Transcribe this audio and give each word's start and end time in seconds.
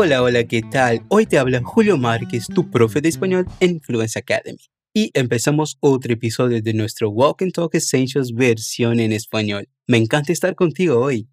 Hola, 0.00 0.22
hola, 0.22 0.44
¿qué 0.44 0.62
tal? 0.62 1.04
Hoy 1.08 1.26
te 1.26 1.38
habla 1.38 1.60
Julio 1.60 1.98
Márquez, 1.98 2.46
tu 2.46 2.70
profe 2.70 3.00
de 3.00 3.08
español 3.08 3.46
en 3.58 3.80
Fluency 3.80 4.20
Academy. 4.20 4.60
Y 4.94 5.10
empezamos 5.12 5.76
otro 5.80 6.12
episodio 6.12 6.62
de 6.62 6.72
nuestro 6.72 7.10
Walk 7.10 7.42
and 7.42 7.50
Talk 7.50 7.76
Essentials 7.76 8.30
versión 8.32 9.00
em 9.00 9.12
espanhol. 9.12 9.66
Me 9.88 9.98
encanta 9.98 10.30
estar 10.30 10.54
contigo 10.54 10.94
hoje. 10.94 11.26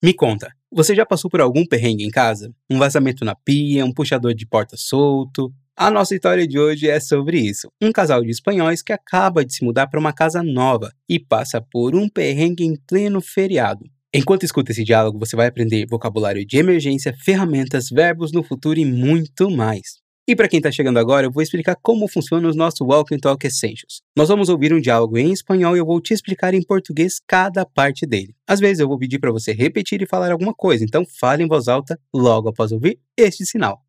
Me 0.00 0.14
conta, 0.14 0.54
você 0.70 0.94
já 0.94 1.04
passou 1.04 1.28
por 1.28 1.40
algum 1.40 1.66
perrengue 1.66 2.04
em 2.04 2.10
casa? 2.10 2.54
Um 2.70 2.78
vazamento 2.78 3.24
na 3.24 3.34
pia, 3.34 3.84
um 3.84 3.92
puxador 3.92 4.32
de 4.32 4.46
porta 4.46 4.76
solto? 4.76 5.52
A 5.76 5.90
nossa 5.90 6.14
história 6.14 6.46
de 6.46 6.56
hoje 6.56 6.88
é 6.88 7.00
sobre 7.00 7.40
isso. 7.40 7.68
Um 7.82 7.90
casal 7.90 8.22
de 8.22 8.30
espanhóis 8.30 8.80
que 8.80 8.92
acaba 8.92 9.44
de 9.44 9.52
se 9.52 9.64
mudar 9.64 9.88
para 9.88 9.98
uma 9.98 10.12
casa 10.12 10.40
nova 10.40 10.92
e 11.08 11.18
passa 11.18 11.60
por 11.60 11.96
um 11.96 12.08
perrengue 12.08 12.62
em 12.62 12.76
pleno 12.76 13.20
feriado. 13.20 13.84
Enquanto 14.16 14.44
escuta 14.44 14.70
esse 14.70 14.84
diálogo, 14.84 15.18
você 15.18 15.34
vai 15.34 15.48
aprender 15.48 15.86
vocabulário 15.90 16.46
de 16.46 16.56
emergência, 16.56 17.12
ferramentas, 17.24 17.88
verbos 17.90 18.30
no 18.30 18.44
futuro 18.44 18.78
e 18.78 18.84
muito 18.84 19.50
mais. 19.50 19.98
E 20.28 20.36
para 20.36 20.46
quem 20.46 20.58
está 20.58 20.70
chegando 20.70 21.00
agora, 21.00 21.26
eu 21.26 21.32
vou 21.32 21.42
explicar 21.42 21.76
como 21.82 22.06
funciona 22.06 22.48
o 22.48 22.54
nosso 22.54 22.84
Walk 22.84 23.12
and 23.12 23.18
Talk 23.18 23.44
Essentials. 23.44 24.02
Nós 24.16 24.28
vamos 24.28 24.48
ouvir 24.48 24.72
um 24.72 24.80
diálogo 24.80 25.18
em 25.18 25.32
espanhol 25.32 25.74
e 25.74 25.80
eu 25.80 25.84
vou 25.84 26.00
te 26.00 26.14
explicar 26.14 26.54
em 26.54 26.62
português 26.62 27.20
cada 27.26 27.66
parte 27.66 28.06
dele. 28.06 28.36
Às 28.46 28.60
vezes 28.60 28.78
eu 28.78 28.86
vou 28.86 28.96
pedir 28.96 29.18
para 29.18 29.32
você 29.32 29.52
repetir 29.52 30.00
e 30.00 30.06
falar 30.06 30.30
alguma 30.30 30.54
coisa, 30.54 30.84
então 30.84 31.04
fale 31.04 31.42
em 31.42 31.48
voz 31.48 31.66
alta 31.66 31.98
logo 32.14 32.48
após 32.48 32.70
ouvir 32.70 33.00
este 33.18 33.44
sinal. 33.44 33.82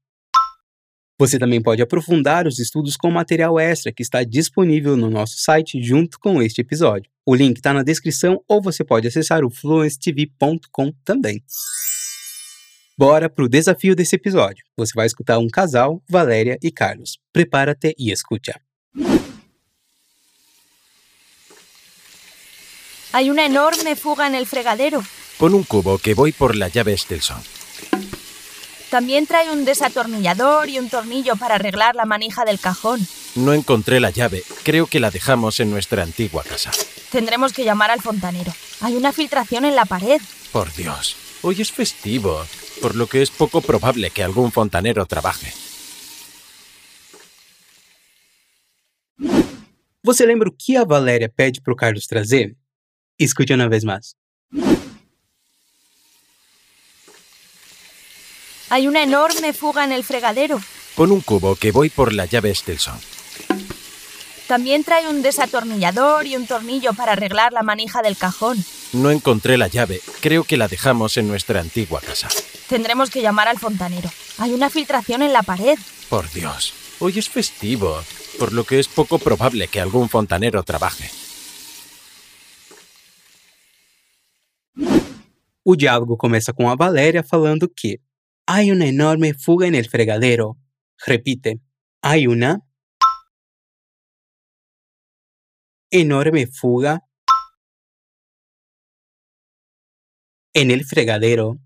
Você 1.19 1.37
também 1.37 1.61
pode 1.61 1.83
aprofundar 1.83 2.47
os 2.47 2.57
estudos 2.57 2.97
com 2.97 3.11
material 3.11 3.59
extra 3.59 3.93
que 3.93 4.01
está 4.01 4.23
disponível 4.23 4.97
no 4.97 5.11
nosso 5.11 5.37
site 5.37 5.79
junto 5.79 6.19
com 6.19 6.41
este 6.41 6.61
episódio. 6.61 7.14
O 7.27 7.33
link 7.33 7.57
está 7.57 7.73
na 7.73 7.81
descrição 7.81 8.39
ou 8.47 8.61
você 8.61 8.83
pode 8.83 9.07
acessar 9.07 9.43
o 9.43 9.49
fluencetv.com 9.49 10.91
também. 11.03 11.43
Bora 12.95 13.29
pro 13.29 13.49
desafio 13.49 13.95
desse 13.95 14.15
episódio. 14.15 14.63
Você 14.77 14.93
vai 14.95 15.07
escutar 15.07 15.39
um 15.39 15.49
casal, 15.49 16.03
Valéria 16.07 16.57
e 16.61 16.71
Carlos. 16.71 17.17
Prepara-te 17.33 17.95
e 17.97 18.11
escuta. 18.11 18.61
Hay 23.11 23.31
una 23.31 23.45
enorme 23.45 23.95
fuga 23.95 24.27
en 24.27 24.35
el 24.35 24.45
fregadero. 24.45 25.03
Pon 25.39 25.55
un 25.55 25.63
cubo 25.63 25.97
que 25.97 26.13
voy 26.13 26.31
por 26.31 26.55
la 26.55 26.67
llave 26.67 26.95
Stelson. 26.95 27.41
También 28.91 29.25
trae 29.25 29.51
un 29.51 29.65
desatornillador 29.65 30.69
y 30.69 30.77
un 30.77 30.89
tornillo 30.89 31.35
para 31.37 31.55
arreglar 31.55 31.95
la 31.95 32.05
manija 32.05 32.45
del 32.45 32.59
cajón. 32.59 33.05
No 33.35 33.53
encontré 33.53 33.99
la 33.99 34.11
llave. 34.11 34.43
Creo 34.63 34.85
que 34.85 34.99
la 34.99 35.09
dejamos 35.11 35.59
en 35.59 35.71
nuestra 35.71 36.03
antigua 36.03 36.43
casa. 36.43 36.71
Tendremos 37.15 37.53
que 37.53 37.63
llamar 37.63 37.91
al 37.91 38.01
fontanero. 38.01 38.51
Hay 38.81 38.97
una 38.97 39.13
filtración 39.13 39.63
en 39.63 39.73
la 39.73 39.85
pared. 39.85 40.21
Por 40.51 40.73
Dios. 40.73 41.15
Hoy 41.43 41.61
es 41.61 41.71
festivo, 41.71 42.45
por 42.81 42.93
lo 42.93 43.07
que 43.07 43.21
es 43.21 43.31
poco 43.31 43.61
probable 43.61 44.09
que 44.09 44.21
algún 44.21 44.51
fontanero 44.51 45.05
trabaje. 45.05 45.53
Você 50.03 50.25
lembra 50.25 50.49
o 50.49 50.51
que 50.51 50.75
a 50.75 50.83
Valéria 50.83 51.29
pede 51.29 51.61
pro 51.61 51.73
Carlos 51.73 52.05
trazer? 52.05 52.57
Escute 53.17 53.53
uma 53.53 53.69
vez 53.69 53.85
mais. 53.85 54.17
Hay 58.69 58.89
una 58.89 59.03
enorme 59.03 59.53
fuga 59.53 59.85
en 59.85 59.93
el 59.93 60.03
fregadero. 60.03 60.59
Pon 60.97 61.13
un 61.13 61.21
cubo 61.21 61.55
que 61.55 61.71
voy 61.71 61.89
por 61.89 62.11
la 62.11 62.25
llave 62.25 62.53
Stelson. 62.53 63.14
También 64.47 64.83
trae 64.83 65.07
un 65.09 65.23
desatornillador 65.23 66.27
y 66.27 66.35
un 66.35 66.45
tornillo 66.45 66.93
para 66.93 67.13
arreglar 67.13 67.51
la 67.51 67.63
manija 67.63 68.01
del 68.03 68.15
cajón. 68.15 68.63
No 68.93 69.09
encontré 69.09 69.57
la 69.57 69.67
llave. 69.67 70.01
Creo 70.21 70.43
que 70.43 70.57
la 70.57 70.67
dejamos 70.67 71.17
en 71.17 71.27
nuestra 71.27 71.59
antigua 71.59 71.99
casa. 72.01 72.29
Tendremos 72.69 73.09
que 73.09 73.21
llamar 73.21 73.47
al 73.47 73.57
fontanero. 73.57 74.09
Hay 74.37 74.53
una 74.53 74.69
filtración 74.69 75.23
en 75.23 75.33
la 75.33 75.41
pared. 75.41 75.77
Por 76.09 76.31
Dios. 76.31 76.73
Hoy 76.99 77.17
es 77.17 77.27
festivo, 77.27 77.99
por 78.37 78.53
lo 78.53 78.63
que 78.63 78.79
es 78.79 78.87
poco 78.87 79.17
probable 79.17 79.67
que 79.67 79.81
algún 79.81 80.09
fontanero 80.09 80.63
trabaje. 80.63 81.09
O 85.67 85.75
diálogo 85.75 86.15
começa 86.15 86.53
com 86.53 86.69
a 86.69 86.75
Valéria 86.75 87.23
falando 87.23 87.67
que 87.67 87.99
hay 88.45 88.71
una 88.71 88.85
enorme 88.85 89.33
fuga 89.33 89.65
en 89.65 89.73
el 89.73 89.89
fregadero. 89.89 90.57
Repite, 91.07 91.59
hay 92.01 92.27
una 92.27 92.61
enorme 95.91 96.47
fuga 96.47 97.01
en 100.53 100.71
el 100.71 100.85
fregadero. 100.85 101.59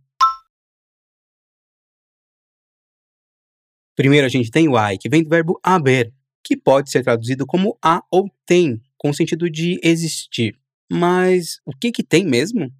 Primeiro 3.95 4.25
a 4.25 4.29
gente 4.29 4.49
tem 4.49 4.67
o 4.67 4.77
I, 4.77 4.97
que 4.97 5.09
vem 5.09 5.23
do 5.23 5.29
verbo 5.29 5.59
haver, 5.63 6.13
que 6.43 6.55
pode 6.57 6.89
ser 6.89 7.03
traduzido 7.03 7.45
como 7.45 7.77
há 7.83 8.01
ou 8.09 8.29
tem, 8.45 8.81
com 8.97 9.09
o 9.09 9.13
sentido 9.13 9.49
de 9.49 9.79
existir. 9.83 10.59
Mas 10.91 11.59
o 11.65 11.71
que 11.71 11.91
que 11.91 12.03
tem 12.03 12.25
mesmo? 12.25 12.71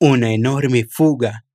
Una 0.00 0.32
enorme 0.32 0.86
fuga. 0.88 1.45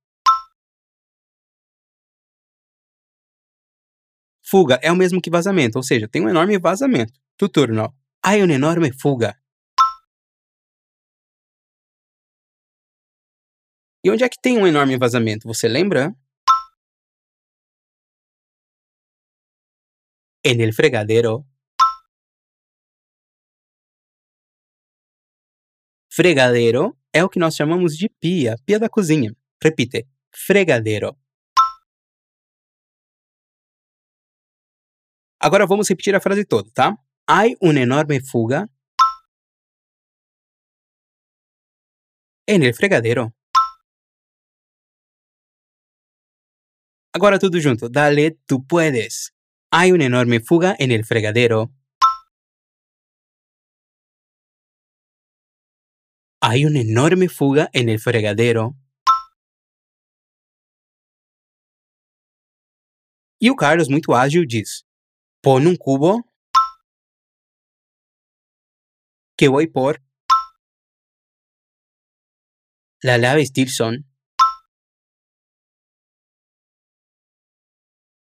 Fuga 4.52 4.78
é 4.82 4.92
o 4.92 4.96
mesmo 4.96 5.18
que 5.22 5.30
vazamento, 5.30 5.78
ou 5.78 5.82
seja, 5.82 6.06
tem 6.06 6.22
um 6.22 6.28
enorme 6.28 6.58
vazamento. 6.58 7.14
Tu 7.38 7.48
turno. 7.48 7.96
Hay 8.22 8.42
una 8.42 8.52
enorme 8.52 8.92
fuga. 8.92 9.34
E 14.04 14.10
onde 14.10 14.24
é 14.24 14.28
que 14.28 14.38
tem 14.38 14.58
um 14.58 14.66
enorme 14.66 14.98
vazamento? 14.98 15.48
Você 15.48 15.66
lembra? 15.68 16.14
En 20.44 20.60
el 20.60 20.74
fregadero. 20.74 21.46
Fregadero 26.10 26.94
é 27.10 27.24
o 27.24 27.30
que 27.30 27.38
nós 27.38 27.54
chamamos 27.56 27.96
de 27.96 28.10
pia, 28.20 28.56
pia 28.66 28.78
da 28.78 28.90
cozinha. 28.90 29.34
Repite, 29.62 30.06
fregadero. 30.30 31.21
Agora 35.44 35.66
vamos 35.66 35.88
repetir 35.88 36.14
a 36.14 36.20
frase 36.20 36.44
toda, 36.44 36.70
tá? 36.72 36.96
Hay 37.26 37.56
una 37.60 37.80
enorme 37.82 38.20
fuga 38.20 38.68
en 42.46 42.62
el 42.62 42.72
fregadero. 42.72 43.34
Agora 47.12 47.40
tudo 47.40 47.58
junto. 47.60 47.88
Dale, 47.88 48.38
tú 48.46 48.64
puedes. 48.64 49.34
Hay 49.72 49.90
una 49.90 50.04
enorme 50.04 50.38
fuga 50.38 50.76
en 50.78 50.92
el 50.92 51.04
fregadero. 51.04 51.72
Hay 56.40 56.64
una 56.64 56.80
enorme 56.82 57.28
fuga 57.28 57.68
en 57.72 57.88
el 57.88 57.98
fregadero. 57.98 58.76
E 63.40 63.50
o 63.50 63.56
Carlos, 63.56 63.88
muito 63.88 64.14
ágil, 64.14 64.46
diz: 64.46 64.86
Pon 65.44 65.66
um 65.66 65.76
cubo 65.76 66.22
que 69.36 69.48
voy 69.48 69.66
por 69.66 70.00
la 73.02 73.18
llave 73.18 73.44
Stilson. 73.44 74.04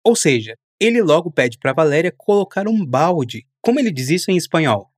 Ou 0.03 0.17
seja, 0.17 0.57
ele 0.81 1.03
logo 1.03 1.31
pede 1.31 1.59
para 1.59 1.75
Valéria 1.75 2.11
colocar 2.11 2.67
um 2.67 2.87
balde. 2.87 3.47
Como 3.61 3.79
ele 3.79 3.93
diz 3.93 4.09
isso 4.09 4.31
em 4.31 4.39
espanhol? 4.39 4.91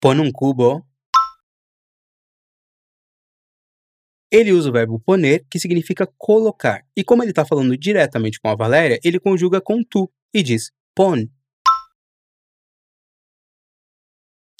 Pon 0.00 0.14
um 0.20 0.30
cubo. 0.30 0.87
Ele 4.30 4.52
usa 4.52 4.68
o 4.68 4.72
verbo 4.72 5.00
poner, 5.00 5.46
que 5.50 5.58
significa 5.58 6.06
colocar. 6.18 6.86
E 6.94 7.02
como 7.02 7.22
ele 7.22 7.30
está 7.30 7.46
falando 7.46 7.76
diretamente 7.76 8.38
com 8.38 8.48
a 8.48 8.54
Valéria, 8.54 9.00
ele 9.02 9.18
conjuga 9.18 9.60
com 9.60 9.82
tu 9.82 10.10
e 10.34 10.42
diz 10.42 10.70
pon. 10.94 11.26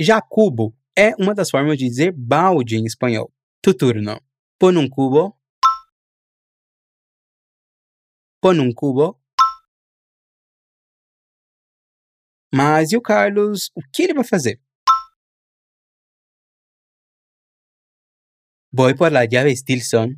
Já 0.01 0.23
cubo 0.23 0.75
é 0.97 1.15
uma 1.17 1.35
das 1.35 1.51
formas 1.51 1.77
de 1.77 1.89
dizer 1.89 2.13
balde 2.13 2.77
em 2.77 2.85
espanhol. 2.85 3.33
Tu 3.61 3.75
turno. 3.75 4.21
Pon 4.59 4.77
um 4.79 4.89
cubo. 4.89 5.37
Pon 8.41 8.61
um 8.61 8.73
cubo. 8.73 9.21
Mas 12.55 12.93
e 12.93 12.97
o 12.97 13.03
Carlos? 13.03 13.71
O 13.75 13.83
que 13.93 14.05
ele 14.05 14.15
vai 14.15 14.25
fazer? 14.25 14.61
Voy 18.71 18.95
por 18.95 19.11
la 19.13 19.25
llave 19.25 19.55
Stilson. 19.57 20.17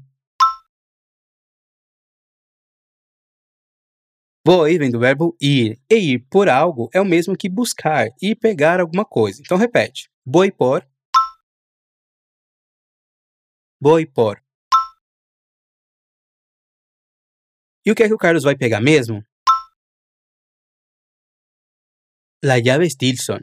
Voy 4.44 4.78
vem 4.78 4.90
do 4.90 4.98
verbo 4.98 5.36
ir. 5.40 5.78
E 5.88 5.96
ir 5.96 6.26
por 6.30 6.48
algo 6.48 6.88
é 6.92 7.00
o 7.00 7.04
mesmo 7.04 7.36
que 7.36 7.48
buscar, 7.48 8.08
ir 8.20 8.36
pegar 8.36 8.80
alguma 8.80 9.04
coisa. 9.04 9.40
Então 9.40 9.56
repete. 9.56 10.10
Voy 10.24 10.50
por 10.50 10.88
voy 13.80 14.06
por. 14.06 14.42
E 17.84 17.90
o 17.90 17.94
que 17.94 18.02
é 18.02 18.08
que 18.08 18.14
o 18.14 18.18
Carlos 18.18 18.44
vai 18.44 18.56
pegar 18.56 18.80
mesmo? 18.80 19.24
La 22.42 22.58
llave 22.58 22.88
Stilson. 22.90 23.40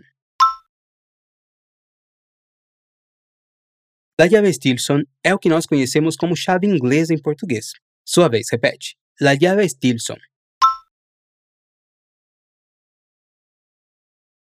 La 4.20 4.26
llave 4.26 4.52
Stilson 4.52 5.04
é 5.24 5.32
o 5.32 5.38
que 5.38 5.48
nós 5.48 5.68
conhecemos 5.68 6.16
como 6.16 6.36
chave 6.36 6.66
inglesa 6.66 7.14
em 7.14 7.22
português. 7.22 7.74
Sua 8.04 8.28
vez, 8.28 8.48
repete. 8.52 8.98
La 9.22 9.36
llave 9.36 9.70
Stilson. 9.70 10.18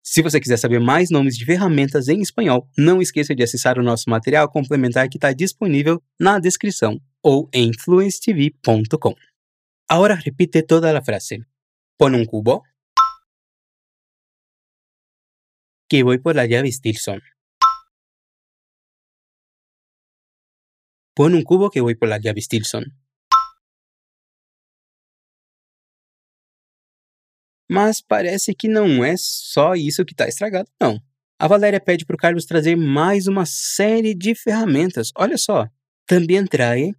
Se 0.02 0.22
você 0.22 0.40
quiser 0.40 0.56
saber 0.56 0.80
mais 0.80 1.10
nomes 1.10 1.36
de 1.36 1.44
ferramentas 1.44 2.08
em 2.08 2.22
espanhol, 2.22 2.66
não 2.76 3.02
esqueça 3.02 3.34
de 3.34 3.42
acessar 3.42 3.78
o 3.78 3.82
nosso 3.82 4.08
material 4.08 4.50
complementar 4.50 5.10
que 5.10 5.18
está 5.18 5.30
disponível 5.34 6.02
na 6.18 6.38
descrição 6.38 6.98
ou 7.22 7.46
em 7.52 7.70
fluencetv.com. 7.78 9.14
Ahora 9.90 10.14
repite 10.14 10.62
toda 10.62 10.90
la 10.90 11.02
frase. 11.02 11.44
Pon 11.98 12.14
un 12.14 12.24
cubo. 12.24 12.62
Que 15.86 16.02
voy 16.02 16.18
por 16.18 16.34
la 16.34 16.46
llave 16.46 16.72
Stilson. 16.72 17.20
Pon 21.20 21.34
un 21.34 21.42
cubo 21.42 21.68
que 21.68 21.82
voy 21.82 21.94
por 21.96 22.08
la 22.08 22.16
llave 22.16 22.40
Stilson. 22.40 22.82
Mas 27.68 28.00
parece 28.00 28.54
que 28.54 28.66
não 28.66 29.04
é 29.04 29.16
só 29.18 29.74
isso 29.74 30.02
que 30.06 30.14
está 30.14 30.26
estragado, 30.26 30.70
não. 30.80 30.98
A 31.38 31.46
Valéria 31.46 31.78
pede 31.78 32.06
para 32.06 32.14
o 32.14 32.16
Carlos 32.16 32.46
trazer 32.46 32.74
mais 32.74 33.26
uma 33.26 33.44
série 33.44 34.14
de 34.14 34.34
ferramentas. 34.34 35.10
Olha 35.14 35.36
só. 35.36 35.68
Também 36.06 36.46
trae 36.46 36.94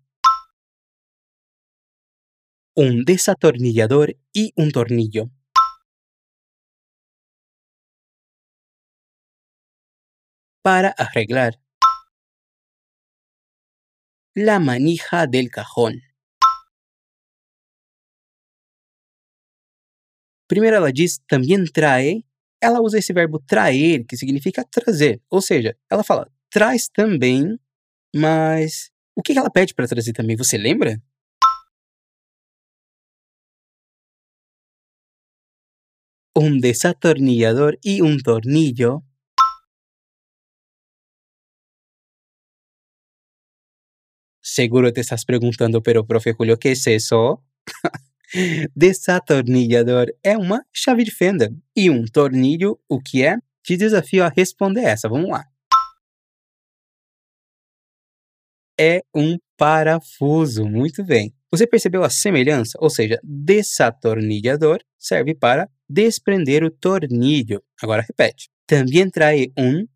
un 2.77 3.03
desatornillador 3.03 4.15
y 4.35 4.53
un 4.55 4.69
tornillo. 4.71 5.31
Para 10.61 10.93
arreglar 10.95 11.59
la 14.35 14.59
manija 14.59 15.27
del 15.27 15.49
cajón. 15.49 16.01
Primeiro 20.47 20.77
ela 20.77 20.91
diz 20.91 21.19
também 21.27 21.63
trae. 21.71 22.23
Ela 22.61 22.81
usa 22.81 22.99
esse 22.99 23.13
verbo 23.13 23.39
traer, 23.39 24.05
que 24.05 24.17
significa 24.17 24.63
trazer. 24.63 25.21
Ou 25.29 25.41
seja, 25.41 25.75
ela 25.89 26.03
fala 26.03 26.29
traz 26.49 26.89
também, 26.89 27.57
mas 28.15 28.91
o 29.15 29.21
que 29.23 29.37
ela 29.37 29.49
pede 29.49 29.73
para 29.73 29.87
trazer 29.87 30.13
também? 30.13 30.35
Você 30.35 30.57
lembra? 30.57 31.01
un 36.33 36.61
desatornillador 36.61 37.79
y 37.81 38.01
un 38.01 38.19
tornillo. 38.19 39.03
Seguro 44.53 44.91
te 44.91 44.99
estás 44.99 45.23
preguntando, 45.23 45.81
pero 45.81 46.05
profe 46.05 46.33
Julio, 46.33 46.59
¿qué 46.59 46.73
es 46.73 46.85
eso? 46.85 47.41
Desatornillador 48.75 50.13
é 50.21 50.37
uma 50.37 50.65
chave 50.73 51.05
de 51.05 51.11
fenda. 51.11 51.49
E 51.73 51.89
um 51.89 52.03
tornilho, 52.03 52.77
o 52.89 52.99
que 52.99 53.23
é? 53.23 53.37
Te 53.63 53.77
desafio 53.77 54.25
a 54.25 54.27
responder 54.27 54.81
essa. 54.81 55.07
Vamos 55.07 55.29
lá. 55.29 55.45
É 58.77 59.01
um 59.15 59.37
parafuso. 59.55 60.67
Muito 60.67 61.01
bem. 61.01 61.33
Você 61.49 61.65
percebeu 61.65 62.03
a 62.03 62.09
semelhança? 62.09 62.77
Ou 62.81 62.89
seja, 62.89 63.21
desatornillador 63.23 64.83
serve 64.99 65.33
para 65.33 65.69
desprender 65.89 66.61
o 66.61 66.71
tornillo. 66.71 67.63
Agora 67.81 68.01
repete. 68.01 68.49
Também 68.67 69.09
trae 69.09 69.53
um 69.57 69.87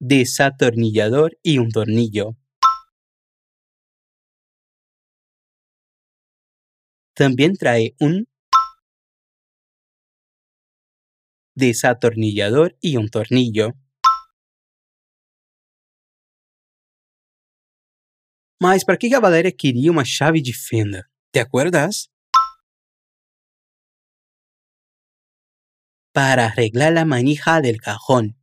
desatornillador 0.00 1.30
e 1.44 1.58
um 1.58 1.68
tornillo. 1.68 2.36
Também 7.14 7.52
trae 7.52 7.94
um 8.00 8.24
desatornillador 11.56 12.72
e 12.80 12.96
um 12.96 13.08
tornillo. 13.08 13.74
Mas 18.62 18.84
para 18.84 18.96
que 18.96 19.12
a 19.14 19.20
Valéria 19.20 19.52
queria 19.52 19.90
uma 19.90 20.04
chave 20.04 20.40
de 20.40 20.52
fenda? 20.52 21.08
¿Te 21.32 21.40
acuerdas? 21.40 22.08
Para 26.12 26.46
arreglar 26.46 26.92
la 26.92 27.04
manija 27.04 27.60
del 27.60 27.80
cajón. 27.80 28.37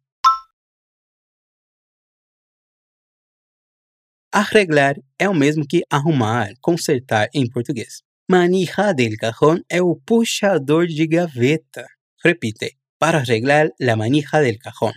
Arreglar 4.37 4.95
é 5.17 5.29
o 5.29 5.33
mesmo 5.33 5.65
que 5.65 5.85
arrumar, 5.89 6.49
consertar 6.59 7.29
em 7.33 7.49
português. 7.49 8.03
Manija 8.29 8.93
del 8.93 9.15
cajón 9.15 9.63
é 9.69 9.81
o 9.81 9.95
puxador 9.95 10.87
de 10.87 11.07
gaveta. 11.07 11.87
Repite. 12.21 12.77
Para 12.99 13.19
arreglar 13.19 13.71
la 13.79 13.95
manija 13.95 14.41
del 14.41 14.57
cajón. 14.59 14.91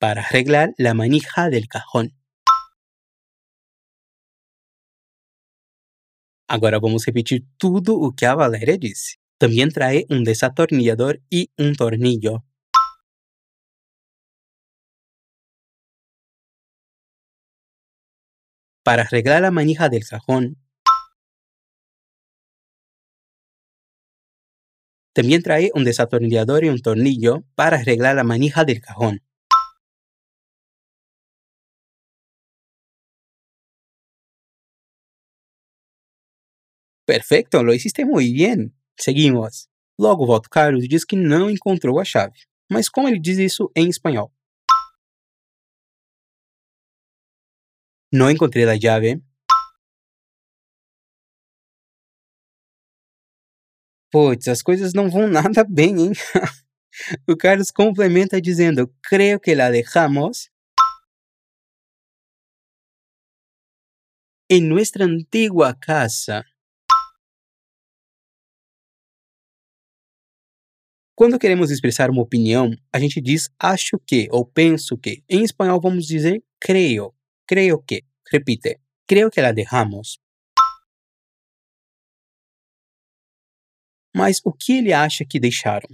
Para 0.00 0.22
arreglar 0.22 0.70
la 0.76 0.92
manija 0.92 1.48
del 1.50 1.68
cajón. 1.68 2.10
Agora 6.48 6.80
vamos 6.80 7.06
repetir 7.06 7.46
tudo 7.58 7.94
o 7.94 8.12
que 8.12 8.26
a 8.26 8.34
Valéria 8.34 8.76
disse. 8.76 9.18
Também 9.38 9.68
trae 9.68 10.04
um 10.10 10.20
desatornillador 10.24 11.20
e 11.30 11.48
um 11.56 11.72
tornillo. 11.74 12.49
Para 18.82 19.02
arreglar 19.02 19.42
la 19.42 19.50
manija 19.50 19.88
del 19.88 20.06
cajón. 20.06 20.56
También 25.12 25.42
trae 25.42 25.70
un 25.74 25.84
desatornillador 25.84 26.64
y 26.64 26.68
un 26.68 26.80
tornillo 26.80 27.44
para 27.54 27.78
arreglar 27.78 28.16
la 28.16 28.24
manija 28.24 28.64
del 28.64 28.80
cajón. 28.80 29.22
Perfeito, 37.04 37.64
lo 37.64 37.74
hiciste 37.74 38.04
muy 38.04 38.32
bien. 38.32 38.74
Seguimos. 38.96 39.68
Logo 39.98 40.26
volta 40.26 40.48
Carlos 40.48 40.88
diz 40.88 41.04
que 41.04 41.16
não 41.16 41.50
encontrou 41.50 41.98
a 41.98 42.04
chave. 42.04 42.38
Mas 42.70 42.88
como 42.88 43.08
ele 43.08 43.18
diz 43.18 43.36
isso 43.36 43.70
em 43.74 43.88
espanhol? 43.88 44.32
Não 48.12 48.28
encontrei 48.30 48.64
a 48.64 48.80
chave. 48.80 49.22
Putz, 54.10 54.48
as 54.48 54.62
coisas 54.62 54.92
não 54.92 55.08
vão 55.08 55.28
nada 55.30 55.62
bem, 55.64 56.00
hein? 56.00 56.12
o 57.28 57.36
Carlos 57.36 57.70
complementa 57.70 58.40
dizendo: 58.40 58.92
Creio 59.02 59.38
que 59.38 59.54
la 59.54 59.70
dejamos 59.70 60.50
en 64.48 64.68
nuestra 64.68 65.04
antigua 65.04 65.78
casa. 65.78 66.44
Quando 71.14 71.38
queremos 71.38 71.70
expressar 71.70 72.10
uma 72.10 72.22
opinião, 72.22 72.72
a 72.92 72.98
gente 72.98 73.20
diz 73.20 73.48
acho 73.58 74.00
que 74.04 74.26
ou 74.32 74.44
penso 74.44 74.98
que. 74.98 75.22
Em 75.28 75.44
espanhol 75.44 75.80
vamos 75.80 76.06
dizer 76.06 76.42
creo. 76.58 77.14
Creo 77.50 77.82
que. 77.82 78.06
Repite. 78.30 78.80
Creo 79.08 79.28
que 79.28 79.42
la 79.42 79.52
dejamos. 79.52 80.20
Mas 84.14 84.40
o 84.44 84.52
que 84.52 84.78
ele 84.78 84.92
acha 84.92 85.24
que 85.28 85.40
deixaram? 85.40 85.88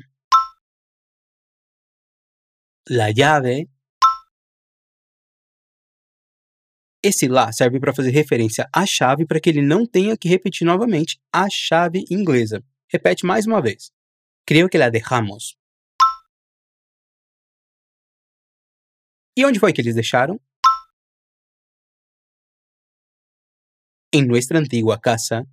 La 2.90 3.10
llave. 3.10 3.70
Esse 7.02 7.26
lá 7.26 7.50
serve 7.52 7.80
para 7.80 7.94
fazer 7.94 8.10
referência 8.10 8.68
à 8.70 8.84
chave 8.84 9.24
para 9.24 9.40
que 9.40 9.48
ele 9.48 9.62
não 9.62 9.86
tenha 9.86 10.14
que 10.14 10.28
repetir 10.28 10.66
novamente 10.66 11.18
a 11.32 11.48
chave 11.48 12.04
inglesa. 12.10 12.62
Repete 12.86 13.24
mais 13.24 13.46
uma 13.46 13.62
vez. 13.62 13.90
Creo 14.44 14.68
que 14.68 14.76
la 14.76 14.90
dejamos. 14.90 15.56
E 19.34 19.46
onde 19.46 19.58
foi 19.58 19.72
que 19.72 19.80
eles 19.80 19.94
deixaram? 19.94 20.38
Em 24.16 24.26
nossa 24.26 24.56
antiga 24.56 24.98
casa. 24.98 25.46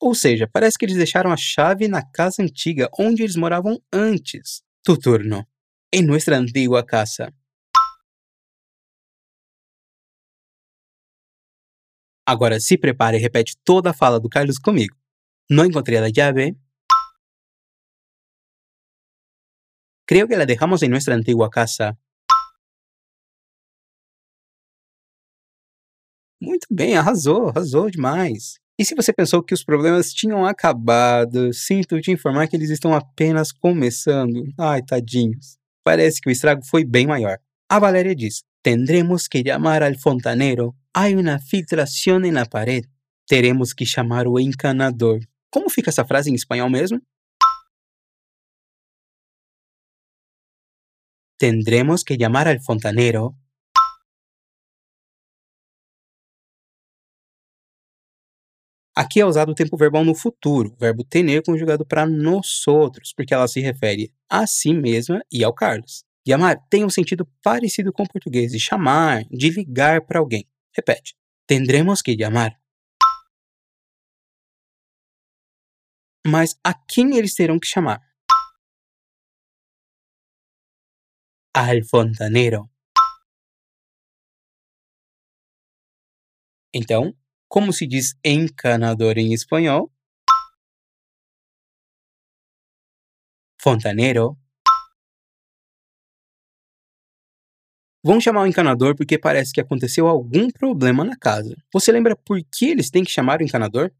Ou 0.00 0.14
seja, 0.14 0.48
parece 0.48 0.78
que 0.78 0.86
eles 0.86 0.96
deixaram 0.96 1.30
a 1.30 1.36
chave 1.36 1.86
na 1.88 2.02
casa 2.02 2.42
antiga 2.42 2.88
onde 2.98 3.22
eles 3.22 3.36
moravam 3.36 3.78
antes. 3.92 4.62
Tu 4.82 4.96
turno. 4.96 5.46
En 5.92 6.06
nuestra 6.06 6.38
antigua 6.38 6.82
casa. 6.86 7.34
Agora 12.26 12.58
se 12.60 12.78
prepare 12.78 13.18
e 13.18 13.20
repete 13.20 13.58
toda 13.62 13.90
a 13.90 13.92
fala 13.92 14.18
do 14.18 14.30
Carlos 14.30 14.58
comigo. 14.58 14.96
No 15.50 15.66
encontré 15.66 16.00
la 16.00 16.08
llave. 16.08 16.56
Creo 20.06 20.26
que 20.26 20.38
la 20.38 20.46
dejamos 20.46 20.82
en 20.82 20.92
nuestra 20.92 21.14
antigua 21.14 21.50
casa. 21.50 21.98
Muito 26.40 26.66
bem, 26.70 26.96
arrasou, 26.96 27.48
arrasou 27.48 27.90
demais. 27.90 28.58
E 28.78 28.84
se 28.84 28.94
você 28.94 29.12
pensou 29.12 29.42
que 29.42 29.52
os 29.52 29.62
problemas 29.62 30.10
tinham 30.10 30.46
acabado, 30.46 31.52
sinto 31.52 32.00
te 32.00 32.10
informar 32.10 32.48
que 32.48 32.56
eles 32.56 32.70
estão 32.70 32.94
apenas 32.94 33.52
começando. 33.52 34.42
Ai, 34.58 34.80
tadinhos. 34.82 35.58
Parece 35.84 36.18
que 36.18 36.30
o 36.30 36.32
estrago 36.32 36.64
foi 36.64 36.82
bem 36.82 37.06
maior. 37.06 37.38
A 37.68 37.78
Valéria 37.78 38.14
diz: 38.14 38.42
Tendremos 38.62 39.28
que 39.28 39.42
chamar 39.44 39.82
al 39.82 39.98
fontanero. 39.98 40.74
Há 40.94 41.08
uma 41.08 41.38
filtração 41.38 42.18
na 42.18 42.46
parede. 42.46 42.88
Teremos 43.26 43.74
que 43.74 43.84
chamar 43.84 44.26
o 44.26 44.40
encanador. 44.40 45.20
Como 45.50 45.68
fica 45.68 45.90
essa 45.90 46.04
frase 46.04 46.30
em 46.30 46.34
espanhol 46.34 46.70
mesmo? 46.70 47.00
Tendremos 51.38 52.02
que 52.02 52.16
llamar 52.16 52.48
al 52.48 52.60
fontanero 52.60 53.34
Aqui 58.94 59.20
é 59.20 59.24
usado 59.24 59.52
o 59.52 59.54
tempo 59.54 59.76
verbal 59.76 60.04
no 60.04 60.14
futuro, 60.14 60.72
o 60.72 60.76
verbo 60.76 61.04
tener 61.04 61.42
conjugado 61.44 61.86
para 61.86 62.04
nós 62.06 62.66
outros, 62.66 63.12
porque 63.14 63.32
ela 63.32 63.46
se 63.46 63.60
refere 63.60 64.12
a 64.28 64.46
si 64.46 64.74
mesma 64.74 65.22
e 65.32 65.44
ao 65.44 65.54
Carlos. 65.54 66.04
Llamar 66.26 66.60
tem 66.68 66.84
um 66.84 66.90
sentido 66.90 67.26
parecido 67.42 67.92
com 67.92 68.02
o 68.02 68.08
português 68.08 68.52
de 68.52 68.60
chamar, 68.60 69.24
de 69.30 69.48
ligar 69.50 70.04
para 70.04 70.18
alguém. 70.18 70.46
Repete. 70.74 71.14
Tendremos 71.46 72.02
que 72.02 72.14
llamar. 72.16 72.60
Mas 76.26 76.58
a 76.64 76.74
quem 76.74 77.16
eles 77.16 77.34
terão 77.34 77.58
que 77.58 77.66
chamar? 77.66 78.00
Al 81.54 81.82
fontanero. 81.88 82.68
Então, 86.72 87.14
como 87.50 87.72
se 87.72 87.84
diz 87.84 88.16
encanador 88.24 89.18
em 89.18 89.34
espanhol? 89.34 89.90
Fontanero. 93.60 94.38
Vão 98.02 98.20
chamar 98.20 98.42
o 98.42 98.46
encanador 98.46 98.94
porque 98.96 99.18
parece 99.18 99.52
que 99.52 99.60
aconteceu 99.60 100.06
algum 100.06 100.48
problema 100.48 101.04
na 101.04 101.16
casa. 101.18 101.54
Você 101.72 101.90
lembra 101.90 102.16
por 102.16 102.40
que 102.40 102.66
eles 102.66 102.88
têm 102.88 103.02
que 103.04 103.10
chamar 103.10 103.40
o 103.40 103.42
encanador? 103.42 103.92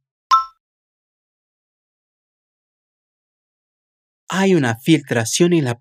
Hay 4.30 4.54
una 4.54 4.76
filtración 4.76 5.52
en 5.52 5.64
la 5.64 5.74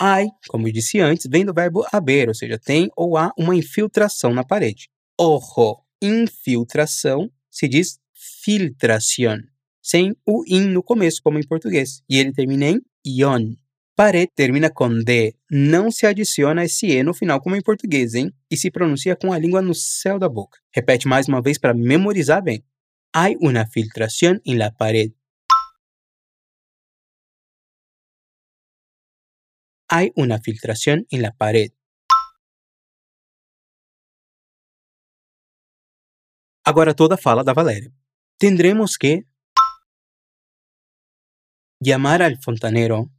Hay, 0.00 0.28
como 0.48 0.68
eu 0.68 0.72
disse 0.72 1.00
antes, 1.00 1.26
vem 1.28 1.44
do 1.44 1.52
verbo 1.52 1.84
haber, 1.92 2.28
ou 2.28 2.34
seja, 2.34 2.58
tem 2.58 2.88
ou 2.96 3.16
há 3.16 3.32
uma 3.36 3.56
infiltração 3.56 4.32
na 4.32 4.44
parede. 4.44 4.88
Ojo, 5.18 5.82
infiltração 6.00 7.30
se 7.50 7.66
diz 7.66 7.98
filtración, 8.14 9.40
sem 9.82 10.14
o 10.24 10.44
in 10.46 10.68
no 10.68 10.82
começo, 10.82 11.20
como 11.22 11.38
em 11.38 11.46
português, 11.46 12.02
e 12.08 12.18
ele 12.18 12.32
termina 12.32 12.66
em 12.66 12.80
ion. 13.04 13.54
Parede 13.96 14.30
termina 14.36 14.70
com 14.70 15.02
D, 15.02 15.34
não 15.50 15.90
se 15.90 16.06
adiciona 16.06 16.64
esse 16.64 16.86
E 16.86 17.02
no 17.02 17.12
final, 17.12 17.40
como 17.40 17.56
em 17.56 17.60
português, 17.60 18.14
hein? 18.14 18.32
E 18.48 18.56
se 18.56 18.70
pronuncia 18.70 19.16
com 19.16 19.32
a 19.32 19.38
língua 19.38 19.60
no 19.60 19.74
céu 19.74 20.20
da 20.20 20.28
boca. 20.28 20.60
Repete 20.72 21.08
mais 21.08 21.26
uma 21.26 21.42
vez 21.42 21.58
para 21.58 21.74
memorizar 21.74 22.40
bem. 22.40 22.62
Hay 23.12 23.36
una 23.40 23.66
filtración 23.66 24.40
en 24.44 24.58
la 24.60 24.70
pared. 24.70 25.10
Hay 29.90 30.12
una 30.16 30.38
filtración 30.38 31.06
en 31.10 31.22
la 31.22 31.32
pared. 31.32 31.72
Agora 36.62 36.94
toda 36.94 37.16
fala 37.16 37.42
da 37.42 37.54
Valéria. 37.54 37.90
Tendremos 38.38 38.98
que 38.98 39.24
llamar 41.80 42.20
al 42.20 42.36
fontanero. 42.42 43.10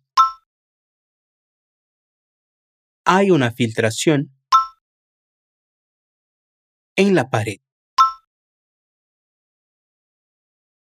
Hay 3.04 3.32
una 3.32 3.52
filtración 3.52 4.32
en 6.96 7.16
la 7.16 7.32
pared. 7.32 7.60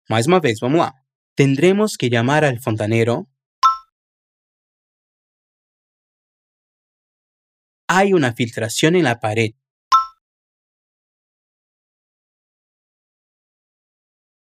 Mais 0.09 0.29
uma 0.29 0.39
vez, 0.39 0.61
vamos 0.61 0.79
lá. 0.79 0.93
Tendremos 1.35 1.97
que 1.97 2.11
llamar 2.11 2.45
al 2.45 2.61
fontanero 2.61 3.29
hay 7.89 8.13
una 8.13 8.33
filtración 8.33 8.97
en 8.97 9.05
la 9.05 9.19
pared. 9.19 9.53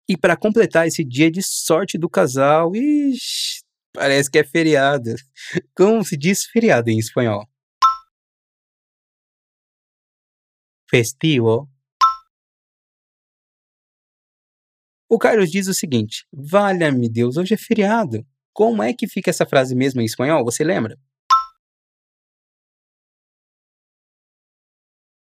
E 0.08 0.18
para 0.18 0.36
completar 0.36 0.86
esse 0.86 1.04
dia 1.04 1.32
de 1.32 1.42
sorte 1.42 1.98
do 1.98 2.10
casal, 2.10 2.76
ixi, 2.76 3.64
parece 3.94 4.30
que 4.30 4.40
é 4.40 4.44
feriado. 4.44 5.16
Como 5.76 6.04
se 6.04 6.18
diz 6.18 6.46
feriado 6.46 6.90
em 6.90 7.00
espanhol? 7.00 7.48
Festivo. 10.90 11.70
O 15.10 15.18
Carlos 15.18 15.50
diz 15.52 15.68
o 15.68 15.74
seguinte: 15.74 16.26
Valha-me 16.32 17.10
Deus, 17.10 17.38
hoje 17.38 17.54
é 17.54 17.58
feriado. 17.58 18.26
Como 18.52 18.84
é 18.84 18.94
que 18.94 19.08
fica 19.08 19.30
essa 19.30 19.46
frase 19.46 19.74
mesmo 19.74 20.02
em 20.02 20.06
espanhol? 20.06 20.44
Você 20.44 20.64
lembra? 20.64 21.00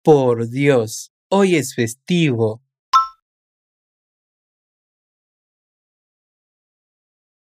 Por 0.03 0.48
Dios, 0.50 1.12
hoy 1.29 1.55
es 1.55 1.75
festivo. 1.75 2.60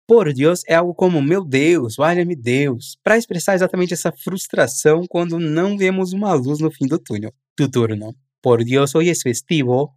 Por 0.04 0.34
Deus 0.34 0.64
é 0.66 0.74
algo 0.74 0.92
como 0.92 1.22
meu 1.22 1.44
Deus, 1.44 1.94
valha-me 1.94 2.34
Deus, 2.34 2.98
para 3.04 3.16
expressar 3.16 3.54
exatamente 3.54 3.94
essa 3.94 4.10
frustração 4.10 5.06
quando 5.08 5.38
não 5.38 5.78
vemos 5.78 6.12
uma 6.12 6.34
luz 6.34 6.58
no 6.58 6.72
fim 6.72 6.88
do 6.88 6.98
túnel. 6.98 7.32
Do 7.56 7.70
turno. 7.70 8.16
Por 8.42 8.64
Deus, 8.64 8.96
hoy 8.96 9.10
es 9.10 9.22
festivo. 9.22 9.96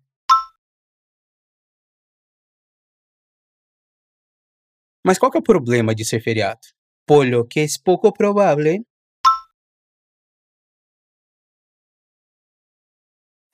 Mas 5.03 5.17
qual 5.17 5.31
é 5.33 5.39
o 5.39 5.41
problema 5.41 5.95
de 5.95 6.05
ser 6.05 6.21
feriado? 6.21 6.61
Por 7.07 7.25
lo 7.25 7.47
que 7.47 7.61
es 7.61 7.79
poco 7.79 8.13
probable 8.13 8.85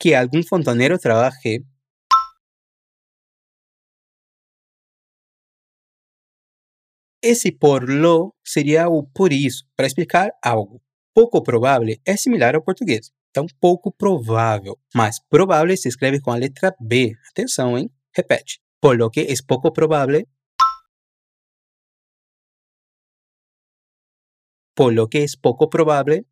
que 0.00 0.16
algún 0.16 0.42
fontanero 0.42 0.98
trabaje 0.98 1.62
Esse 7.22 7.52
por 7.52 7.86
lo 7.90 8.34
seria 8.42 8.88
o 8.88 9.06
por 9.06 9.30
isso, 9.30 9.66
para 9.76 9.86
explicar 9.86 10.30
algo. 10.42 10.80
Pouco 11.12 11.42
provável 11.42 11.94
é 12.06 12.16
similar 12.16 12.54
ao 12.54 12.64
português, 12.64 13.12
então 13.28 13.44
pouco 13.60 13.92
provável, 13.92 14.78
mas 14.94 15.20
provável 15.28 15.76
se 15.76 15.88
escreve 15.88 16.18
com 16.22 16.32
a 16.32 16.36
letra 16.36 16.74
B. 16.80 17.12
Atenção, 17.30 17.76
hein? 17.76 17.90
Repete. 18.16 18.58
Por 18.80 18.96
lo 18.96 19.10
que 19.10 19.20
é 19.20 19.34
pouco 19.46 19.70
provável. 19.70 20.22
Por 24.74 24.94
lo 24.94 25.06
que 25.06 25.18
é 25.18 25.26
pouco 25.42 25.68
provável 25.68 26.24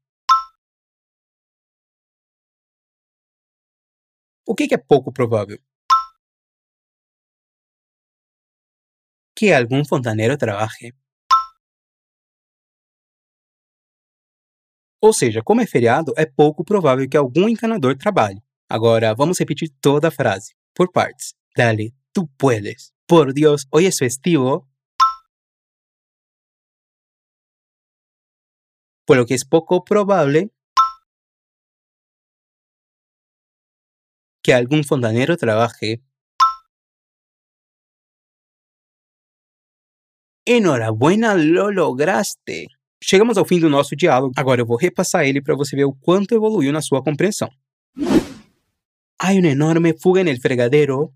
O 4.50 4.54
que 4.54 4.72
é 4.72 4.78
pouco 4.78 5.12
provável? 5.12 5.58
Que 9.36 9.52
algum 9.52 9.84
fontaneiro 9.84 10.38
trabalhe. 10.38 10.94
Ou 15.02 15.12
seja, 15.12 15.42
como 15.42 15.60
é 15.60 15.66
feriado, 15.66 16.14
é 16.16 16.24
pouco 16.24 16.64
provável 16.64 17.06
que 17.06 17.18
algum 17.18 17.46
encanador 17.46 17.94
trabalhe. 17.98 18.42
Agora, 18.70 19.14
vamos 19.14 19.38
repetir 19.38 19.68
toda 19.82 20.08
a 20.08 20.10
frase, 20.10 20.54
por 20.74 20.90
partes. 20.90 21.34
Dale, 21.54 21.94
tu 22.14 22.26
puedes. 22.38 22.94
Por 23.06 23.34
Dios, 23.34 23.66
hoy 23.70 23.84
es 23.84 23.98
festivo. 23.98 24.66
Por 29.06 29.18
lo 29.18 29.26
que 29.26 29.34
es 29.34 29.44
poco 29.44 29.84
probable 29.84 30.50
que 34.48 34.54
algún 34.54 34.82
fontanero 34.82 35.36
trabaje. 35.36 36.00
Enhorabuena, 40.46 41.34
lo 41.34 41.70
lograste! 41.70 42.68
Chegamos 42.98 43.36
ao 43.36 43.44
fim 43.44 43.60
do 43.60 43.68
nosso 43.68 43.94
diálogo, 43.94 44.32
agora 44.38 44.62
eu 44.62 44.66
vou 44.66 44.78
repassar 44.78 45.26
ele 45.26 45.42
para 45.42 45.54
você 45.54 45.76
ver 45.76 45.84
o 45.84 45.92
quanto 45.92 46.34
evoluiu 46.34 46.72
na 46.72 46.80
sua 46.80 47.02
compreensão. 47.02 47.50
Hay 49.18 49.38
una 49.38 49.50
enorme 49.50 49.92
fuga 49.92 50.22
en 50.22 50.28
el 50.28 50.40
fregadero. 50.40 51.12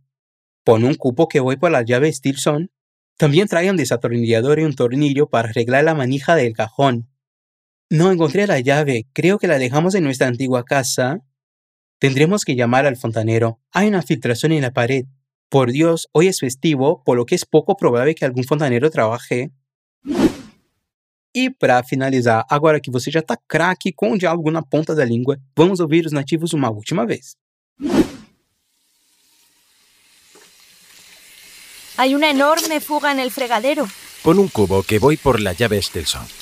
Pon 0.63 0.85
un 0.85 0.95
cupo 0.95 1.27
que 1.27 1.41
voy 1.41 1.57
por 1.57 1.71
la 1.71 1.81
llave 1.81 2.13
Stilson. 2.13 2.71
También 3.17 3.49
trae 3.49 3.71
un 3.71 3.79
desatornillador 3.79 4.59
y 4.59 4.65
un 4.65 4.75
tornillo 4.75 5.31
para 5.31 5.49
arreglar 5.49 5.85
la 5.85 5.95
manija 5.95 6.35
del 6.35 6.53
cajón. 6.53 7.09
No 7.89 8.13
encontré 8.13 8.47
la 8.47 8.61
llave, 8.61 9.07
creo 9.15 9.39
que 9.39 9.47
la 9.47 9.57
dejamos 9.57 9.95
en 9.95 10.05
nuestra 10.05 10.27
antigua 10.27 10.67
casa. 10.67 11.23
Tendremos 12.03 12.45
que 12.45 12.57
llamar 12.57 12.85
al 12.85 12.97
fontanero. 12.97 13.61
Hay 13.71 13.87
una 13.87 14.03
filtración 14.03 14.51
en 14.51 14.63
la 14.63 14.73
pared. 14.73 15.05
Por 15.49 15.71
Dios, 15.71 16.09
hoy 16.11 16.27
es 16.27 16.41
festivo, 16.41 17.05
por 17.05 17.17
lo 17.17 17.27
que 17.27 17.37
es 17.37 17.45
poco 17.45 17.77
probable 17.77 18.17
que 18.17 18.25
algún 18.25 18.43
fontanero 18.43 18.91
trabaje. 18.91 19.53
E 21.33 21.49
para 21.57 21.85
finalizar, 21.85 22.45
agora 22.51 22.81
que 22.81 22.91
você 22.91 23.09
já 23.09 23.21
está 23.21 23.37
craque 23.47 23.93
com 23.93 24.11
o 24.11 24.19
diálogo 24.19 24.51
na 24.51 24.63
ponta 24.63 24.97
da 24.97 25.05
língua, 25.05 25.39
vamos 25.55 25.79
ouvir 25.79 26.05
os 26.05 26.13
nativos 26.13 26.53
uma 26.53 26.71
última 26.71 27.07
vez. 27.07 27.37
Hay 31.97 32.17
una 32.17 32.31
enorme 32.31 32.81
fuga 32.81 33.13
en 33.13 33.21
el 33.21 33.31
fregadero. 33.31 33.87
Pon 34.25 34.41
un 34.41 34.49
cubo 34.49 34.83
que 34.83 34.99
voy 34.99 35.17
por 35.17 35.39
la 35.41 35.53
llave 35.53 35.81
Stilson. 35.81 36.42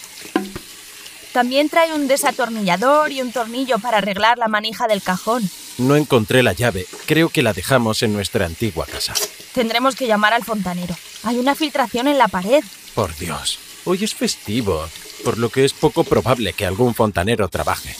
También 1.32 1.68
trae 1.68 1.94
un 1.94 2.08
desatornillador 2.08 3.12
y 3.12 3.22
un 3.22 3.30
tornillo 3.30 3.78
para 3.78 3.98
arreglar 3.98 4.36
la 4.38 4.48
manija 4.48 4.88
del 4.88 5.00
cajón. 5.00 5.48
No 5.78 5.94
encontré 5.94 6.42
la 6.42 6.52
llave. 6.52 6.86
Creo 7.06 7.28
que 7.28 7.42
la 7.42 7.52
dejamos 7.52 8.02
en 8.02 8.12
nuestra 8.12 8.46
antigua 8.46 8.86
casa. 8.86 9.14
Tendremos 9.54 9.94
que 9.94 10.08
llamar 10.08 10.32
al 10.32 10.44
fontanero. 10.44 10.96
Hay 11.22 11.38
una 11.38 11.54
filtración 11.54 12.08
en 12.08 12.18
la 12.18 12.26
pared. 12.26 12.64
Por 12.94 13.16
Dios, 13.16 13.58
hoy 13.84 14.02
es 14.02 14.14
festivo, 14.14 14.84
por 15.24 15.38
lo 15.38 15.50
que 15.50 15.64
es 15.64 15.72
poco 15.72 16.02
probable 16.02 16.52
que 16.52 16.66
algún 16.66 16.94
fontanero 16.94 17.48
trabaje. 17.48 17.94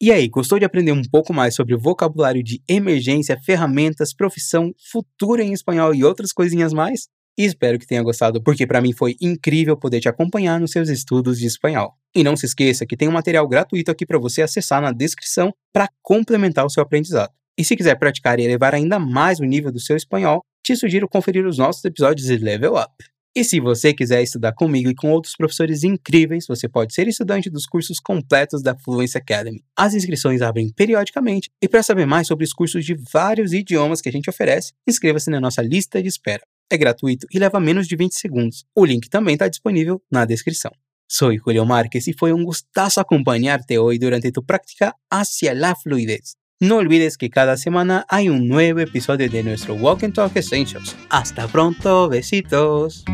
E 0.00 0.12
aí, 0.12 0.28
gostou 0.28 0.60
de 0.60 0.64
aprender 0.64 0.92
um 0.92 1.02
pouco 1.02 1.34
mais 1.34 1.56
sobre 1.56 1.76
vocabulário 1.76 2.42
de 2.42 2.62
emergência, 2.68 3.36
ferramentas, 3.44 4.14
profissão, 4.14 4.72
futuro 4.92 5.42
em 5.42 5.52
espanhol 5.52 5.92
e 5.92 6.04
outras 6.04 6.32
coisinhas 6.32 6.72
mais? 6.72 7.08
Espero 7.40 7.78
que 7.78 7.86
tenha 7.86 8.02
gostado, 8.02 8.42
porque 8.42 8.66
para 8.66 8.80
mim 8.80 8.92
foi 8.92 9.14
incrível 9.20 9.76
poder 9.76 10.00
te 10.00 10.08
acompanhar 10.08 10.58
nos 10.58 10.72
seus 10.72 10.88
estudos 10.88 11.38
de 11.38 11.46
espanhol. 11.46 11.94
E 12.12 12.24
não 12.24 12.36
se 12.36 12.46
esqueça 12.46 12.84
que 12.84 12.96
tem 12.96 13.06
um 13.06 13.12
material 13.12 13.46
gratuito 13.46 13.92
aqui 13.92 14.04
para 14.04 14.18
você 14.18 14.42
acessar 14.42 14.82
na 14.82 14.90
descrição 14.90 15.54
para 15.72 15.88
complementar 16.02 16.66
o 16.66 16.70
seu 16.70 16.82
aprendizado. 16.82 17.32
E 17.56 17.62
se 17.64 17.76
quiser 17.76 17.94
praticar 17.96 18.40
e 18.40 18.42
elevar 18.42 18.74
ainda 18.74 18.98
mais 18.98 19.38
o 19.38 19.44
nível 19.44 19.70
do 19.70 19.78
seu 19.78 19.96
espanhol, 19.96 20.42
te 20.64 20.74
sugiro 20.74 21.08
conferir 21.08 21.46
os 21.46 21.58
nossos 21.58 21.84
episódios 21.84 22.26
de 22.26 22.36
Level 22.38 22.74
Up. 22.74 22.92
E 23.36 23.44
se 23.44 23.60
você 23.60 23.94
quiser 23.94 24.20
estudar 24.20 24.52
comigo 24.52 24.90
e 24.90 24.94
com 24.94 25.12
outros 25.12 25.36
professores 25.36 25.84
incríveis, 25.84 26.44
você 26.48 26.68
pode 26.68 26.92
ser 26.92 27.06
estudante 27.06 27.48
dos 27.48 27.66
cursos 27.66 28.00
completos 28.00 28.64
da 28.64 28.76
Fluency 28.76 29.16
Academy. 29.16 29.62
As 29.76 29.94
inscrições 29.94 30.42
abrem 30.42 30.72
periodicamente 30.72 31.50
e 31.62 31.68
para 31.68 31.84
saber 31.84 32.04
mais 32.04 32.26
sobre 32.26 32.44
os 32.44 32.52
cursos 32.52 32.84
de 32.84 32.96
vários 33.12 33.52
idiomas 33.52 34.00
que 34.00 34.08
a 34.08 34.12
gente 34.12 34.28
oferece, 34.28 34.72
inscreva-se 34.88 35.30
na 35.30 35.40
nossa 35.40 35.62
lista 35.62 36.02
de 36.02 36.08
espera. 36.08 36.42
É 36.70 36.76
gratuito 36.76 37.26
e 37.32 37.38
leva 37.38 37.58
menos 37.58 37.88
de 37.88 37.96
20 37.96 38.14
segundos. 38.14 38.66
O 38.74 38.84
link 38.84 39.08
também 39.08 39.34
está 39.34 39.48
disponível 39.48 40.02
na 40.10 40.24
descrição. 40.24 40.70
Soy 41.10 41.38
Julio 41.38 41.64
Márquez 41.64 42.06
y 42.06 42.12
fue 42.12 42.34
un 42.34 42.44
gustazo 42.44 43.00
acompañarte 43.00 43.78
hoy 43.78 43.98
durante 43.98 44.30
tu 44.30 44.44
práctica 44.44 44.94
hacia 45.10 45.54
la 45.54 45.74
fluidez. 45.74 46.36
No 46.60 46.76
olvides 46.76 47.16
que 47.16 47.30
cada 47.30 47.56
semana 47.56 48.04
hay 48.08 48.28
un 48.28 48.48
nuevo 48.48 48.80
episodio 48.80 49.30
de 49.30 49.42
nuestro 49.42 49.74
Walk 49.74 50.02
and 50.02 50.12
Talk 50.12 50.36
Essentials. 50.36 50.94
Hasta 51.08 51.46
pronto, 51.46 52.08
besitos. 52.08 53.04